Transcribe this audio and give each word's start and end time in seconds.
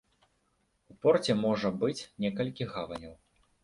У 0.93 0.95
порце 1.03 1.37
можа 1.43 1.73
быць 1.87 2.07
некалькі 2.27 2.73
гаваняў. 2.77 3.19